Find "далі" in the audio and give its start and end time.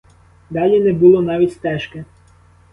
0.49-0.79